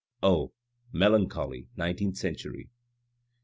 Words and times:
Oh! 0.23 0.51
melancholy 0.91 1.67
nineteenth 1.75 2.17
century 2.17 2.71